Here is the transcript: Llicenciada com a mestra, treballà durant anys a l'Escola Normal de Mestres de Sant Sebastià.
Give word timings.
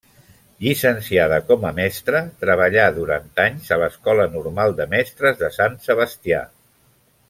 Llicenciada 0.67 1.37
com 1.49 1.67
a 1.69 1.73
mestra, 1.81 2.23
treballà 2.45 2.87
durant 2.97 3.29
anys 3.45 3.71
a 3.77 3.81
l'Escola 3.85 4.29
Normal 4.39 4.77
de 4.83 4.91
Mestres 4.99 5.41
de 5.47 5.55
Sant 5.63 5.81
Sebastià. 5.89 6.45